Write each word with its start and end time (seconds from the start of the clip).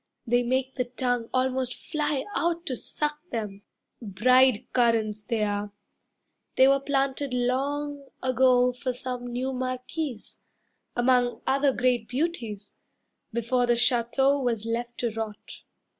"They 0.25 0.41
make 0.41 0.73
the 0.73 0.85
tongue 0.85 1.29
Almost 1.31 1.75
fly 1.75 2.25
out 2.35 2.65
to 2.65 2.75
suck 2.75 3.19
them, 3.29 3.61
bride 4.01 4.65
Currants 4.73 5.21
they 5.21 5.43
are, 5.43 5.71
they 6.55 6.67
were 6.67 6.79
planted 6.79 7.35
long 7.35 8.07
Ago 8.23 8.73
for 8.73 8.93
some 8.93 9.27
new 9.27 9.53
Marquise, 9.53 10.39
among 10.95 11.43
Other 11.45 11.71
great 11.71 12.07
beauties, 12.09 12.73
before 13.31 13.67
the 13.67 13.77
Chateau 13.77 14.39
Was 14.39 14.65
left 14.65 14.97
to 15.01 15.11
rot. 15.11 15.61